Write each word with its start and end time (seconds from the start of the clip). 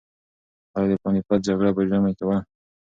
ایا 0.77 0.87
د 0.89 0.93
پاني 1.01 1.21
پت 1.27 1.39
جګړه 1.47 1.71
په 1.77 1.81
ژمي 1.89 2.13
کې 2.17 2.23
وه؟ 2.27 2.37